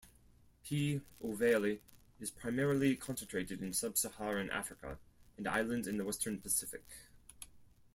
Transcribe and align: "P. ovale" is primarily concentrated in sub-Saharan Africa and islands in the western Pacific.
"P. 0.65 0.99
ovale" 1.23 1.77
is 2.19 2.31
primarily 2.31 2.95
concentrated 2.95 3.61
in 3.61 3.71
sub-Saharan 3.71 4.49
Africa 4.49 4.97
and 5.37 5.47
islands 5.47 5.87
in 5.87 5.97
the 5.99 6.03
western 6.03 6.41
Pacific. 6.41 6.83